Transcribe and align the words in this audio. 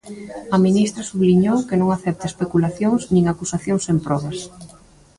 A 0.55 0.57
ministra 0.65 1.07
subliñou 1.11 1.57
que 1.67 1.79
non 1.81 1.89
acepta 1.91 2.29
"especulacións" 2.31 3.01
nin 3.13 3.25
acusacións 3.27 3.81
"sen 3.87 3.97
probas". 4.05 4.37